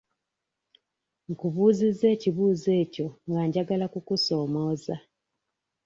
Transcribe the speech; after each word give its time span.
Nkubuuzizza 1.31 2.05
ekibuuzo 2.15 2.69
ekyo 2.83 3.07
nga 3.29 3.41
njagala 3.47 3.85
kukusoomooza. 3.93 4.95